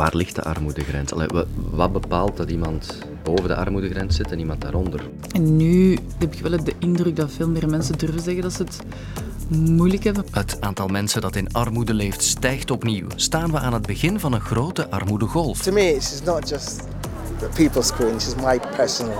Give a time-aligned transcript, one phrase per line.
[0.00, 1.12] Waar ligt de armoedegrens?
[1.12, 1.28] Allee,
[1.70, 5.08] wat bepaalt dat iemand boven de armoedegrens zit en iemand daaronder?
[5.32, 8.62] En nu heb ik wel de indruk dat veel meer mensen durven zeggen dat ze
[8.62, 8.82] het
[9.48, 10.24] moeilijk hebben.
[10.30, 13.06] Het aantal mensen dat in armoede leeft stijgt opnieuw.
[13.16, 15.62] Staan we aan het begin van een grote armoedegolf?
[15.62, 16.82] To me, it's not just
[17.40, 18.20] the people's queen.
[18.20, 19.18] She's my personal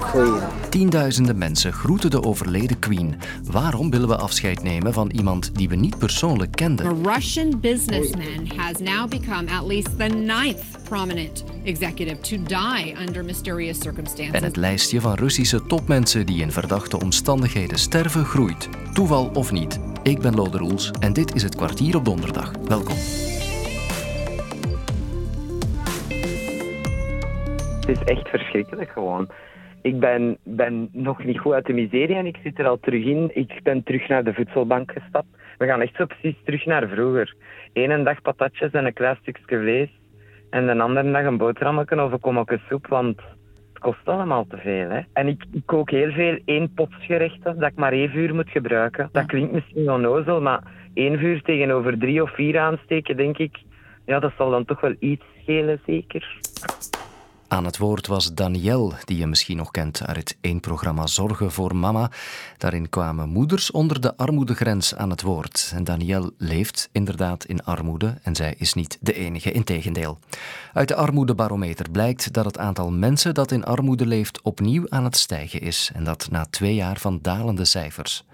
[0.00, 0.40] queen.
[0.68, 3.16] Tienduizenden mensen groeten de overleden queen.
[3.44, 6.86] Waarom willen we afscheid nemen van iemand die we niet persoonlijk kenden?
[6.86, 13.24] A Russian businessman has now become at least the ninth prominent executive to die under
[13.24, 14.34] mysterious circumstances.
[14.34, 18.68] En het lijstje van Russische topmensen die in verdachte omstandigheden sterven groeit.
[18.92, 19.78] Toeval of niet.
[20.02, 22.50] Ik ben Lode Roels en dit is het kwartier op donderdag.
[22.68, 22.96] Welkom.
[27.88, 29.28] Het is echt verschrikkelijk gewoon.
[29.82, 33.04] Ik ben, ben nog niet goed uit de miserie en ik zit er al terug
[33.04, 33.30] in.
[33.34, 35.26] Ik ben terug naar de voedselbank gestapt.
[35.58, 37.34] We gaan echt zo precies terug naar vroeger.
[37.72, 39.88] Eén dag patatjes en een klein stukje vlees.
[40.50, 43.16] En de andere dag een boterhammetje of een kommetje soep, want
[43.72, 44.90] het kost allemaal te veel.
[44.90, 45.00] Hè.
[45.12, 49.08] En ik, ik kook heel veel één potsgerechten, dat ik maar één vuur moet gebruiken.
[49.12, 50.62] Dat klinkt misschien onnozel, maar
[50.94, 53.58] één vuur tegenover drie of vier aansteken, denk ik,
[54.06, 56.38] ja, dat zal dan toch wel iets schelen, zeker.
[57.48, 61.52] Aan het woord was Danielle, die je misschien nog kent uit het één programma Zorgen
[61.52, 62.10] voor Mama.
[62.56, 65.72] Daarin kwamen moeders onder de armoedegrens aan het woord.
[65.74, 70.18] En Danielle leeft inderdaad in armoede en zij is niet de enige, integendeel.
[70.72, 75.16] Uit de armoedebarometer blijkt dat het aantal mensen dat in armoede leeft opnieuw aan het
[75.16, 75.90] stijgen is.
[75.94, 78.24] En dat na twee jaar van dalende cijfers.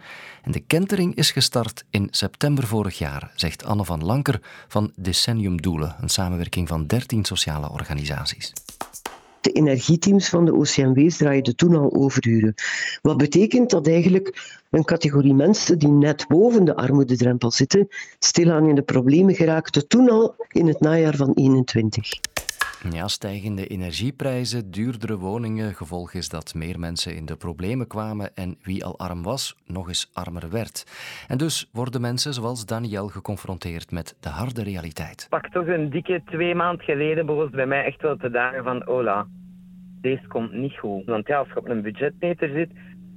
[0.43, 5.61] En de kentering is gestart in september vorig jaar, zegt Anne van Lanker van Decennium
[5.61, 8.53] Doelen, een samenwerking van 13 sociale organisaties.
[9.45, 12.55] De energieteams van de OCMW's draaiden toen al overuren.
[13.03, 18.75] Wat betekent dat eigenlijk een categorie mensen die net boven de armoededrempel zitten, stilaan in
[18.75, 22.21] de problemen geraakte toen al in het najaar van 21.
[22.91, 25.75] Ja, stijgende energieprijzen, duurdere woningen.
[25.75, 29.89] Gevolg is dat meer mensen in de problemen kwamen en wie al arm was, nog
[29.89, 30.85] eens armer werd.
[31.29, 35.27] En dus worden mensen zoals Daniel geconfronteerd met de harde realiteit.
[35.31, 38.87] Pak toch een dikke twee maanden geleden begon bij mij echt wel te dagen van
[38.87, 39.27] Ola,
[40.01, 41.05] deze komt niet goed.
[41.05, 42.71] Want ja, als je op een budgetmeter zit,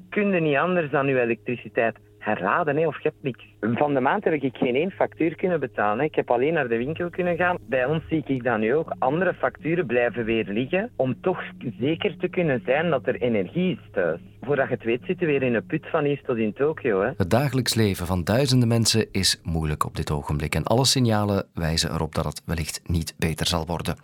[0.09, 3.43] kun je niet anders dan je elektriciteit herraden of je hebt niks.
[3.59, 6.05] Van de maand heb ik geen één factuur kunnen betalen.
[6.05, 7.57] Ik heb alleen naar de winkel kunnen gaan.
[7.61, 11.41] Bij ons zie ik dan nu ook andere facturen blijven weer liggen om toch
[11.79, 14.19] zeker te kunnen zijn dat er energie is thuis.
[14.41, 17.01] Voordat je het weet zitten we weer in een put van hier tot in Tokio.
[17.01, 17.11] Hè.
[17.17, 21.91] Het dagelijks leven van duizenden mensen is moeilijk op dit ogenblik en alle signalen wijzen
[21.91, 23.95] erop dat het wellicht niet beter zal worden.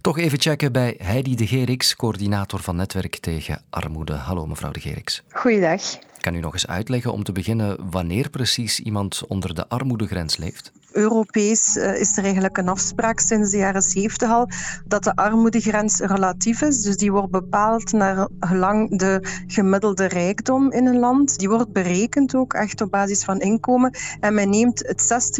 [0.00, 4.12] Toch even checken bij Heidi de Gerix, coördinator van Netwerk tegen Armoede.
[4.12, 5.22] Hallo mevrouw de Gerix.
[5.30, 5.80] Goeiedag.
[6.20, 10.72] Kan u nog eens uitleggen om te beginnen wanneer precies iemand onder de armoedegrens leeft?
[10.92, 14.48] Europees uh, is er eigenlijk een afspraak sinds de jaren 70 al
[14.86, 16.82] dat de armoedegrens relatief is.
[16.82, 21.38] Dus die wordt bepaald naar gelang de gemiddelde rijkdom in een land.
[21.38, 23.94] Die wordt berekend ook echt op basis van inkomen.
[24.20, 25.32] En men neemt het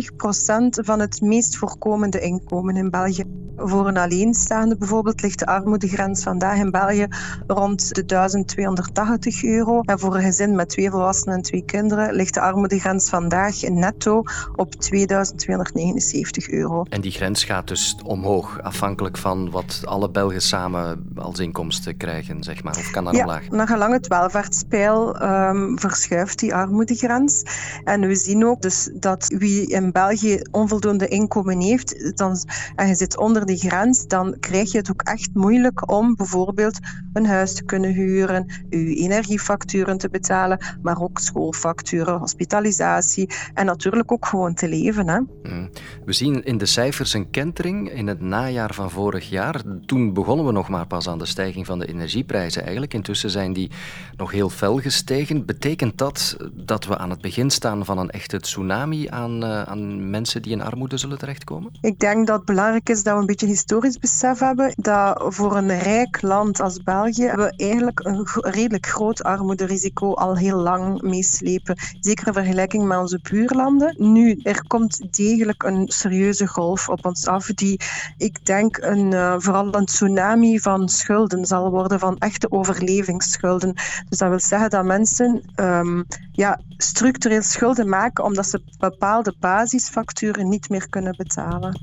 [0.82, 3.24] 60% van het meest voorkomende inkomen in België.
[3.62, 7.06] Voor een alleenstaande bijvoorbeeld ligt de armoedegrens vandaag in België
[7.46, 9.80] rond de 1280 euro.
[9.80, 14.22] En voor een gezin met twee volwassenen en twee kinderen ligt de armoedegrens vandaag netto
[14.56, 16.82] op 2279 euro.
[16.88, 22.42] En die grens gaat dus omhoog, afhankelijk van wat alle Belgen samen als inkomsten krijgen,
[22.42, 22.76] zeg maar.
[22.76, 23.48] Of kan dat ja, omlaag?
[23.48, 27.42] Naar gelang het welvaartspeil um, verschuift die armoedegrens.
[27.84, 32.36] En we zien ook dus dat wie in België onvoldoende inkomen heeft, dan,
[32.76, 36.78] en je zit onder die grens, dan krijg je het ook echt moeilijk om bijvoorbeeld
[37.12, 44.12] een huis te kunnen huren, je energiefacturen te betalen, maar ook schoolfacturen, hospitalisatie en natuurlijk
[44.12, 45.08] ook gewoon te leven.
[45.08, 45.18] Hè.
[45.18, 45.70] Mm.
[46.04, 49.62] We zien in de cijfers een kentering in het najaar van vorig jaar.
[49.86, 52.94] Toen begonnen we nog maar pas aan de stijging van de energieprijzen eigenlijk.
[52.94, 53.70] Intussen zijn die
[54.16, 55.46] nog heel fel gestegen.
[55.46, 60.10] Betekent dat dat we aan het begin staan van een echte tsunami aan, uh, aan
[60.10, 61.70] mensen die in armoede zullen terechtkomen?
[61.80, 65.56] Ik denk dat het belangrijk is dat we een beetje historisch besef hebben dat voor
[65.56, 71.76] een rijk land als België we eigenlijk een redelijk groot armoederisico al heel lang meeslepen.
[72.00, 73.94] Zeker in vergelijking met onze buurlanden.
[73.98, 77.80] Nu, er komt degelijk een serieuze golf op ons af die,
[78.16, 83.74] ik denk, een, uh, vooral een tsunami van schulden zal worden, van echte overlevingsschulden.
[84.08, 90.48] Dus dat wil zeggen dat mensen um, ja, structureel schulden maken omdat ze bepaalde basisfacturen
[90.48, 91.80] niet meer kunnen betalen.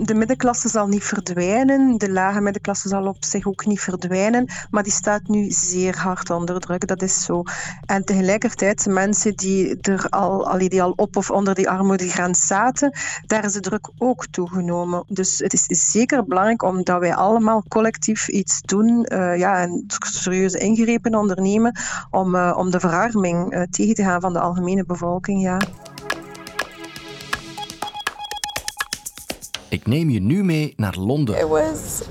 [0.00, 4.82] De middenklasse zal niet verdwijnen, de lage middenklasse zal op zich ook niet verdwijnen, maar
[4.82, 7.42] die staat nu zeer hard onder druk, dat is zo.
[7.86, 12.92] En tegelijkertijd, mensen die er al, die al op of onder die armoedegrens zaten,
[13.26, 15.04] daar is de druk ook toegenomen.
[15.08, 20.58] Dus het is zeker belangrijk omdat wij allemaal collectief iets doen uh, ja, en serieuze
[20.58, 21.78] ingrepen ondernemen
[22.10, 25.42] om, uh, om de verarming uh, tegen te gaan van de algemene bevolking.
[25.42, 25.58] Ja.
[29.70, 31.36] Ik neem je nu mee naar Londen.
[31.36, 32.02] It was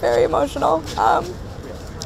[0.00, 1.24] very emotional um,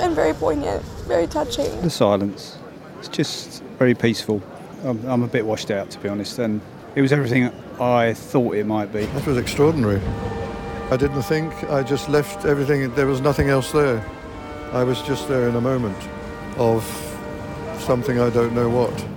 [0.00, 1.80] and very poignant, very touching.
[1.80, 2.56] The silence.
[2.98, 4.40] It's just very peaceful.
[4.84, 6.60] I'm, I'm a bit washed out, to be honest, and
[6.94, 7.50] it was everything
[7.80, 9.06] I thought it might be.
[9.06, 10.00] That was extraordinary.
[10.90, 11.52] I didn't think.
[11.70, 12.94] I just left everything.
[12.94, 14.00] There was nothing else there.
[14.72, 16.08] I was just there in a moment
[16.56, 16.84] of
[17.78, 19.13] something I don't know what.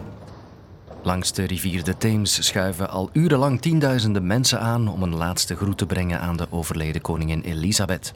[1.07, 5.77] Langs de rivier de Theems schuiven al urenlang tienduizenden mensen aan om een laatste groet
[5.77, 8.13] te brengen aan de overleden koningin Elisabeth.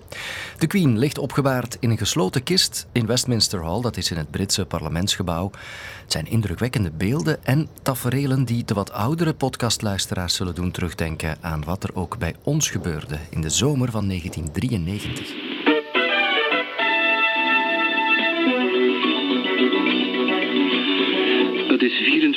[0.58, 4.32] De Queen ligt opgebaard in een gesloten kist in Westminster Hall, dat is in het
[4.32, 5.52] Britse parlementsgebouw.
[6.02, 11.64] Het zijn indrukwekkende beelden en taferelen die de wat oudere podcastluisteraars zullen doen terugdenken aan
[11.64, 15.51] wat er ook bij ons gebeurde in de zomer van 1993.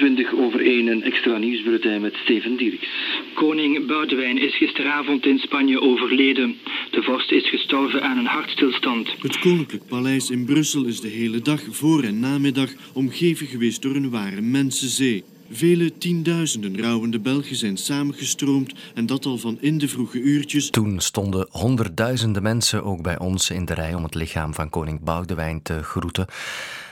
[0.05, 2.89] Het is 24 over 1 een extra nieuwsbulletin met Steven Dierks.
[3.35, 6.57] Koning Boudewijn is gisteravond in Spanje overleden.
[6.91, 9.15] De vorst is gestorven aan een hartstilstand.
[9.23, 13.95] Het Koninklijk Paleis in Brussel is de hele dag voor en namiddag omgeven geweest door
[13.95, 15.25] een ware mensenzee.
[15.51, 20.71] Vele tienduizenden rouwende Belgen zijn samengestroomd en dat al van in de vroege uurtjes.
[20.71, 25.01] Toen stonden honderdduizenden mensen ook bij ons in de rij om het lichaam van koning
[25.01, 26.27] Boudewijn te groeten.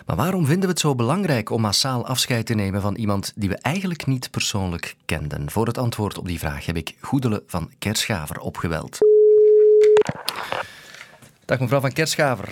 [0.07, 3.49] Maar waarom vinden we het zo belangrijk om massaal afscheid te nemen van iemand die
[3.49, 5.51] we eigenlijk niet persoonlijk kenden?
[5.51, 8.99] Voor het antwoord op die vraag heb ik Goedele van Kerschaver opgeweld.
[11.45, 12.49] Dag mevrouw van Kerschaver.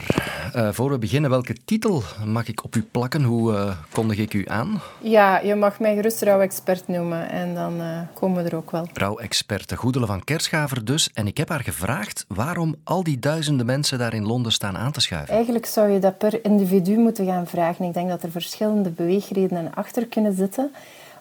[0.56, 3.22] Uh, voor we beginnen, welke titel mag ik op u plakken?
[3.22, 4.80] Hoe uh, kondig ik u aan?
[5.00, 8.88] Ja, je mag mij gerust rouwexpert noemen en dan uh, komen we er ook wel.
[8.92, 11.10] Rouwexperte Goedele van Kerschaver dus.
[11.12, 14.92] En ik heb haar gevraagd waarom al die duizenden mensen daar in Londen staan aan
[14.92, 15.34] te schuiven.
[15.34, 17.84] Eigenlijk zou je dat per individu moeten gaan vragen.
[17.84, 20.72] Ik denk dat er verschillende beweegredenen achter kunnen zitten.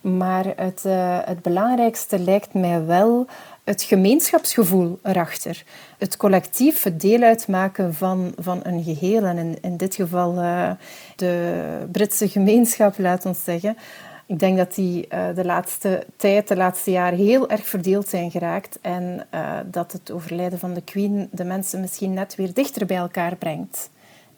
[0.02, 0.84] Maar het,
[1.26, 3.28] het belangrijkste lijkt mij wel
[3.70, 5.64] het gemeenschapsgevoel erachter.
[5.98, 9.24] Het collectief, het deel uitmaken van, van een geheel.
[9.24, 10.72] En in, dit geval uh,
[11.16, 11.54] de
[11.92, 13.78] Britse gemeenschap, laat ons zeggen.
[14.26, 18.32] Ik denk dat die uh, de laatste tijd, de laatste jaren, heel erg verdeeld zijn
[18.32, 18.80] geraakt.
[18.82, 22.98] En uh, dat het overlijden van de Queen de mensen misschien net weer dichter bij
[22.98, 23.90] elkaar brengt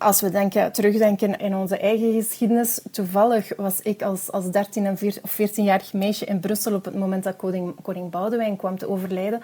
[0.01, 4.97] als we denken, terugdenken in onze eigen geschiedenis, toevallig was ik als, als 13 en
[4.97, 8.89] 14, of 14-jarig meisje in Brussel op het moment dat koning, koning Boudewijn kwam te
[8.89, 9.41] overlijden.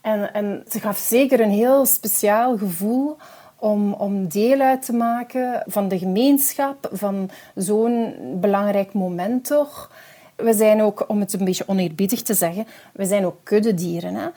[0.00, 3.16] En, en ze gaf zeker een heel speciaal gevoel
[3.56, 9.90] om, om deel uit te maken van de gemeenschap, van zo'n belangrijk moment toch
[10.36, 14.14] we zijn ook, om het een beetje oneerbiedig te zeggen, we zijn ook kuddedieren.
[14.14, 14.28] Hè?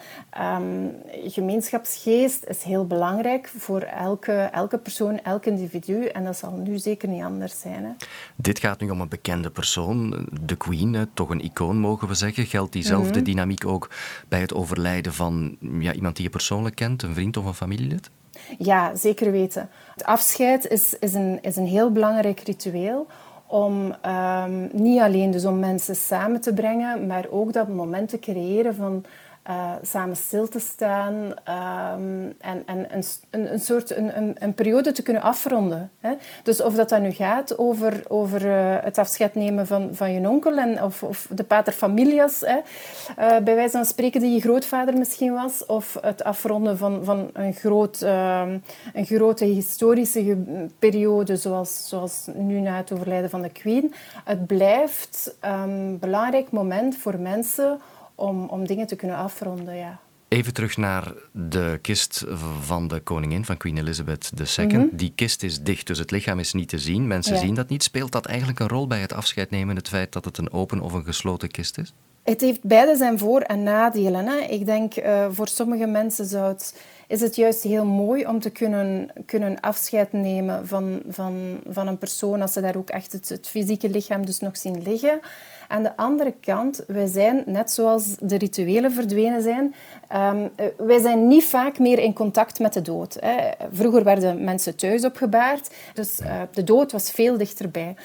[0.56, 0.96] Um,
[1.26, 6.06] gemeenschapsgeest is heel belangrijk voor elke, elke persoon, elk individu.
[6.06, 7.84] En dat zal nu zeker niet anders zijn.
[7.84, 7.92] Hè?
[8.36, 12.46] Dit gaat nu om een bekende persoon, de Queen, toch een icoon mogen we zeggen.
[12.46, 13.24] Geldt diezelfde mhm.
[13.24, 13.90] dynamiek ook
[14.28, 18.10] bij het overlijden van ja, iemand die je persoonlijk kent, een vriend of een familielid?
[18.58, 19.70] Ja, zeker weten.
[19.94, 23.08] Het afscheid is, is, een, is een heel belangrijk ritueel
[23.48, 28.20] om um, niet alleen dus om mensen samen te brengen, maar ook dat moment te
[28.20, 29.04] creëren van
[29.50, 34.54] uh, samen stil te staan um, en, en een, een, een soort een, een, een,
[34.54, 35.92] periode te kunnen afronden.
[36.00, 36.14] Hè?
[36.44, 40.30] Dus of dat dan nu gaat over, over uh, het afscheid nemen van, van je
[40.30, 42.58] onkel en, of, of de pater familias, hè?
[42.58, 47.30] Uh, bij wijze van spreken die je grootvader misschien was, of het afronden van, van
[47.34, 50.38] een, groot, een grote historische
[50.80, 53.94] periode zoals, zoals nu na het overlijden van de Queen.
[54.24, 57.80] Het blijft een belangrijk moment voor mensen
[58.18, 59.76] om, om dingen te kunnen afronden.
[59.76, 60.00] Ja.
[60.28, 62.26] Even terug naar de kist
[62.62, 64.78] van de koningin, van Queen Elizabeth II.
[64.78, 67.08] Mm Die kist is dicht, dus het lichaam is niet te zien.
[67.08, 67.84] Mensen zien dat niet.
[67.84, 70.82] Speelt dat eigenlijk een rol bij het afscheid nemen, het feit dat het een open
[70.82, 71.94] of een gesloten kist is?
[72.24, 74.26] Het heeft beide zijn voor- en nadelen.
[74.26, 74.38] Hè.
[74.38, 78.50] Ik denk, uh, voor sommige mensen zou het, is het juist heel mooi om te
[78.50, 83.30] kunnen, kunnen afscheid nemen van, van, van een persoon als ze daar ook echt het,
[83.30, 85.20] het fysieke lichaam dus nog zien liggen.
[85.68, 89.74] Aan de andere kant, wij zijn, net zoals de rituelen verdwenen zijn,
[90.16, 93.18] um, wij zijn niet vaak meer in contact met de dood.
[93.20, 93.50] Hè.
[93.72, 97.96] Vroeger werden mensen thuis opgebaard, dus uh, de dood was veel dichterbij.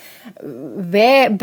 [0.90, 1.36] Wij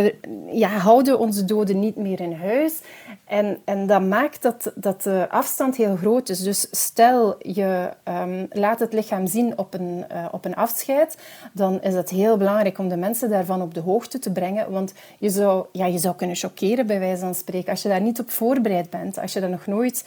[0.51, 2.79] ja, houden onze doden niet meer in huis.
[3.25, 6.39] En, en dat maakt dat, dat de afstand heel groot is.
[6.39, 11.17] Dus stel je um, laat het lichaam zien op een, uh, op een afscheid,
[11.53, 14.71] dan is het heel belangrijk om de mensen daarvan op de hoogte te brengen.
[14.71, 18.01] Want je zou, ja, je zou kunnen chockeren, bij wijze van spreken, als je daar
[18.01, 19.19] niet op voorbereid bent.
[19.19, 20.03] Als je dat nog nooit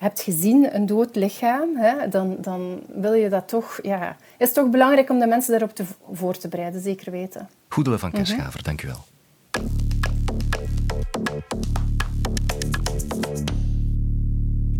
[0.00, 3.78] hebt gezien, een dood lichaam, hè, dan, dan wil je dat toch...
[3.82, 7.48] Ja, is het toch belangrijk om de mensen daarop te, voor te bereiden, zeker weten.
[7.68, 8.62] Goedele van Kerschaver, mm -hmm.
[8.62, 9.04] dank u wel.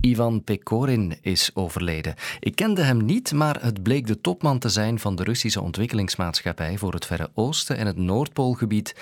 [0.00, 2.14] Ivan Pekorin is overleden.
[2.38, 6.78] Ik kende hem niet, maar het bleek de topman te zijn van de Russische ontwikkelingsmaatschappij
[6.78, 8.94] voor het Verre Oosten en het Noordpoolgebied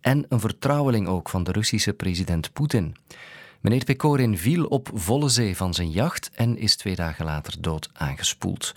[0.00, 2.96] en een vertrouweling ook van de Russische president Poetin.
[3.60, 7.90] Meneer Pekorin viel op volle zee van zijn jacht en is twee dagen later dood
[7.92, 8.74] aangespoeld.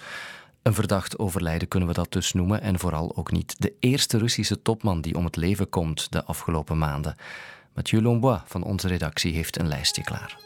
[0.61, 4.61] Een verdacht overlijden kunnen we dat dus noemen en vooral ook niet de eerste Russische
[4.61, 7.15] topman die om het leven komt de afgelopen maanden.
[7.73, 10.37] Mathieu Lombois van onze redactie heeft een lijstje klaar.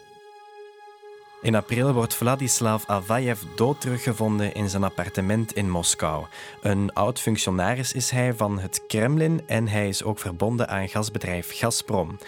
[1.42, 6.26] In april wordt Vladislav Avayev dood teruggevonden in zijn appartement in Moskou.
[6.62, 11.58] Een oud functionaris is hij van het Kremlin en hij is ook verbonden aan gasbedrijf
[11.58, 12.18] Gazprom.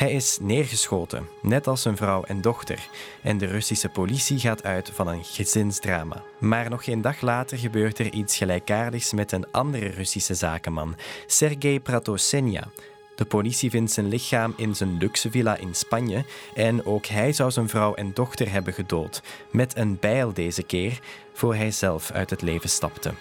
[0.00, 2.88] Hij is neergeschoten, net als zijn vrouw en dochter.
[3.22, 6.22] En de Russische politie gaat uit van een gezinsdrama.
[6.38, 11.80] Maar nog geen dag later gebeurt er iets gelijkaardigs met een andere Russische zakenman, Sergei
[11.80, 12.68] Pratosenja.
[13.14, 17.50] De politie vindt zijn lichaam in zijn luxe villa in Spanje en ook hij zou
[17.50, 21.00] zijn vrouw en dochter hebben gedood, met een bijl deze keer,
[21.32, 23.12] voor hij zelf uit het leven stapte.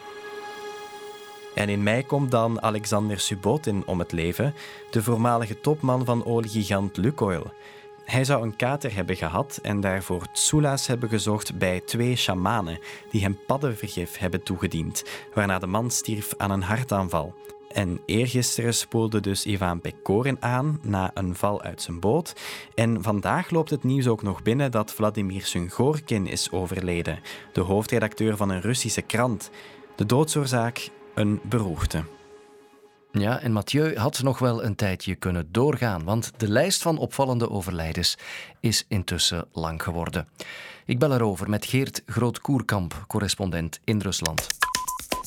[1.60, 4.54] En in mei komt dan Alexander Subotin om het leven,
[4.92, 7.52] de voormalige topman van oliegigant Lukoil.
[8.06, 12.80] Hij zou een kater hebben gehad en daarvoor tsula's hebben gezocht bij twee shamanen
[13.12, 17.34] die hem paddenvergif hebben toegediend, waarna de man stierf aan een hartaanval.
[17.72, 22.36] En eergisteren spoelde dus Ivan Pekorin aan na een val uit zijn boot.
[22.76, 27.20] En vandaag loopt het nieuws ook nog binnen dat Vladimir Sungorkin is overleden,
[27.54, 29.50] de hoofdredacteur van een Russische krant.
[29.96, 30.90] De doodsoorzaak
[31.20, 32.04] een beroerte.
[33.12, 37.50] Ja, en Mathieu had nog wel een tijdje kunnen doorgaan, want de lijst van opvallende
[37.50, 38.18] overlijdens
[38.60, 40.28] is intussen lang geworden.
[40.86, 44.48] Ik bel erover met Geert Groot-Koerkamp, correspondent in Rusland.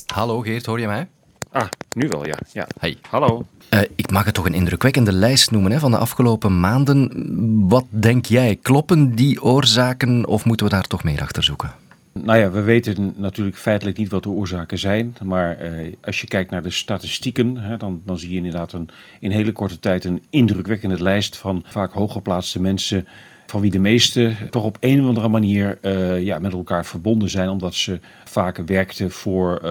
[0.07, 1.09] Hallo Geert, hoor je mij?
[1.51, 2.39] Ah, nu wel, ja.
[2.53, 2.67] ja.
[2.79, 2.99] Hey.
[3.11, 3.47] Hallo.
[3.71, 7.69] Uh, ik mag het toch een indrukwekkende lijst noemen hè, van de afgelopen maanden.
[7.69, 8.57] Wat denk jij?
[8.57, 11.82] Kloppen die oorzaken of moeten we daar toch meer achter zoeken?
[12.13, 15.15] Nou ja, we weten natuurlijk feitelijk niet wat de oorzaken zijn.
[15.25, 18.89] Maar eh, als je kijkt naar de statistieken, hè, dan, dan zie je inderdaad een,
[19.21, 23.07] in hele korte tijd een indrukwekkende lijst van vaak hooggeplaatste mensen
[23.47, 27.31] van wie de meesten toch op een of andere manier uh, ja, met elkaar verbonden
[27.31, 29.71] zijn, omdat ze vaak werkten voor uh,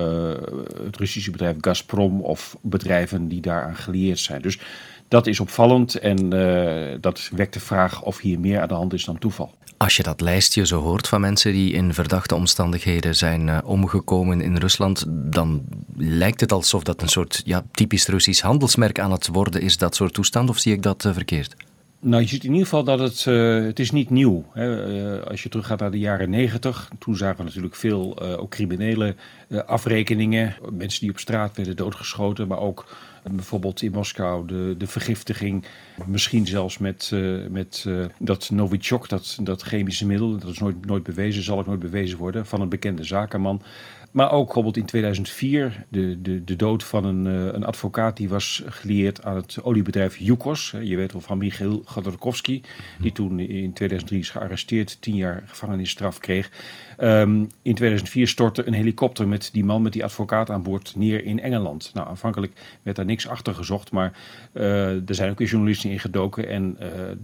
[0.85, 4.41] het Russische bedrijf Gazprom of bedrijven die daaraan gelieerd zijn.
[4.41, 4.59] Dus
[5.11, 8.93] dat is opvallend en uh, dat wekt de vraag of hier meer aan de hand
[8.93, 9.53] is dan toeval.
[9.77, 14.41] Als je dat lijstje zo hoort van mensen die in verdachte omstandigheden zijn uh, omgekomen
[14.41, 15.63] in Rusland, dan
[15.95, 19.95] lijkt het alsof dat een soort ja, typisch Russisch handelsmerk aan het worden is, dat
[19.95, 21.55] soort toestand, of zie ik dat uh, verkeerd?
[22.03, 25.23] Nou, je ziet in ieder geval dat het, uh, het is niet nieuw is.
[25.27, 29.15] als je teruggaat naar de jaren negentig, toen zagen we natuurlijk veel uh, ook criminele
[29.65, 30.55] afrekeningen.
[30.71, 32.95] Mensen die op straat werden doodgeschoten, maar ook
[33.31, 35.65] bijvoorbeeld in Moskou de, de vergiftiging.
[36.05, 37.11] Misschien zelfs met,
[37.49, 37.85] met
[38.19, 42.17] dat Novichok, dat, dat chemische middel, dat is nooit, nooit bewezen, zal ook nooit bewezen
[42.17, 43.61] worden, van een bekende zakenman.
[44.11, 48.29] Maar ook bijvoorbeeld in 2004 de, de, de dood van een, uh, een advocaat die
[48.29, 50.73] was gelieerd aan het oliebedrijf Yukos.
[50.81, 52.61] Je weet wel van Michiel Godorkovsky,
[52.99, 56.51] die toen in 2003 is gearresteerd, tien jaar gevangenisstraf kreeg.
[56.99, 61.25] Um, in 2004 stortte een helikopter met die man, met die advocaat aan boord, neer
[61.25, 61.91] in Engeland.
[61.93, 64.17] Nou, aanvankelijk werd daar niks achter gezocht, maar
[64.53, 66.47] uh, er zijn ook weer journalisten ingedoken.
[66.47, 66.77] En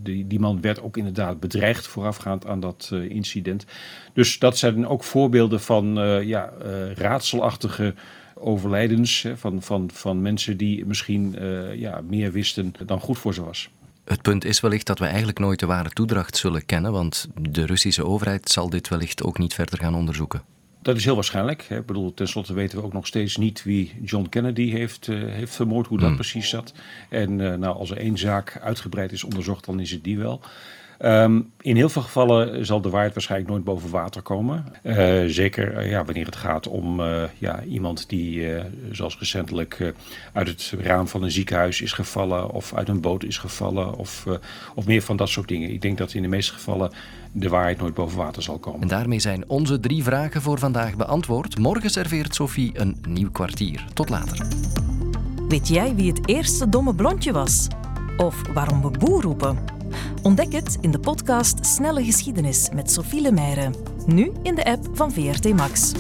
[0.04, 3.66] die, die man werd ook inderdaad bedreigd voorafgaand aan dat incident.
[4.14, 5.86] Dus dat zijn ook voorbeelden van
[6.26, 6.54] ja,
[6.94, 7.94] raadselachtige
[8.36, 11.36] overlijdens van, van, van mensen die misschien
[11.76, 13.70] ja, meer wisten dan goed voor ze was.
[14.06, 17.66] Het punt is wellicht dat we eigenlijk nooit de ware toedracht zullen kennen, want de
[17.66, 20.42] Russische overheid zal dit wellicht ook niet verder gaan onderzoeken.
[20.82, 21.70] Dat is heel waarschijnlijk.
[21.70, 25.56] Ik bedoel, tenslotte weten we ook nog steeds niet wie John Kennedy heeft, uh, heeft
[25.56, 26.16] vermoord, hoe dat hmm.
[26.16, 26.74] precies zat.
[27.10, 30.42] En uh, nou, als er één zaak uitgebreid is onderzocht, dan is het die wel.
[30.98, 34.66] Ehm, in heel veel gevallen zal de waarheid waarschijnlijk nooit boven water komen.
[34.84, 38.48] Uh, zeker uh, ja, wanneer het gaat om uh, ja, iemand die,
[38.92, 39.94] zoals recentelijk,
[40.34, 44.26] uit het raam van een ziekenhuis is gevallen of uit een boot is gevallen of,
[44.76, 45.72] of meer van dat soort dingen.
[45.72, 46.92] Ik denk dat in de meeste gevallen
[47.32, 48.82] de waarheid nooit boven water zal komen.
[48.82, 51.58] En daarmee zijn onze drie vragen voor vandaag beantwoord.
[51.58, 53.86] Morgen serveert Sophie een nieuw kwartier.
[53.94, 54.48] Tot later.
[55.48, 57.68] Weet jij wie het eerste domme blondje was?
[58.18, 59.77] Of waarom we boer roepen?
[60.24, 63.72] Ontdek het in de podcast Snelle Geschiedenis met Sophie Lemaire.
[64.06, 65.92] Nu in de app van VRT Max.